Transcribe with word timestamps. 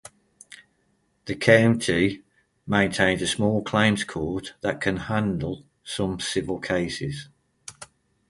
The 1.25 1.35
county 1.35 2.23
maintains 2.65 3.21
a 3.21 3.27
small 3.27 3.61
claims 3.61 4.03
court 4.03 4.55
that 4.61 4.81
can 4.81 4.97
handle 4.97 5.63
some 5.83 6.19
civil 6.19 6.57
cases. 6.59 7.29